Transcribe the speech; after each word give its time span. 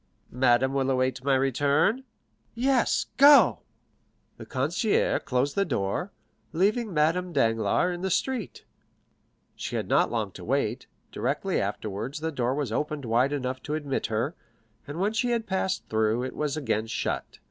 "Madame 0.33 0.73
will 0.73 0.89
await 0.89 1.23
my 1.23 1.35
return?" 1.35 2.03
"Yes; 2.55 3.05
go." 3.17 3.59
The 4.37 4.47
concierge 4.47 5.21
closed 5.25 5.53
the 5.53 5.63
door, 5.63 6.11
leaving 6.53 6.91
Madame 6.91 7.31
Danglars 7.33 7.93
in 7.93 8.01
the 8.01 8.09
street. 8.09 8.65
She 9.55 9.75
had 9.75 9.87
not 9.87 10.09
long 10.11 10.31
to 10.31 10.43
wait; 10.43 10.87
directly 11.11 11.61
afterwards 11.61 12.19
the 12.19 12.31
door 12.31 12.55
was 12.55 12.71
opened 12.71 13.05
wide 13.05 13.31
enough 13.31 13.61
to 13.61 13.75
admit 13.75 14.07
her, 14.07 14.33
and 14.87 14.99
when 14.99 15.13
she 15.13 15.29
had 15.29 15.45
passed 15.45 15.83
through, 15.87 16.23
it 16.23 16.35
was 16.35 16.57
again 16.57 16.87
shut. 16.87 17.37